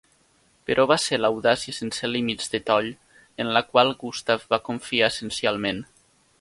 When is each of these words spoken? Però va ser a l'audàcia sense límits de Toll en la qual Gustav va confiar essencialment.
Però 0.69 0.85
va 0.91 0.95
ser 1.03 1.17
a 1.19 1.21
l'audàcia 1.25 1.73
sense 1.81 2.09
límits 2.13 2.49
de 2.55 2.61
Toll 2.71 2.89
en 3.45 3.53
la 3.59 3.65
qual 3.69 3.95
Gustav 4.07 4.51
va 4.55 4.63
confiar 4.71 5.15
essencialment. 5.15 5.89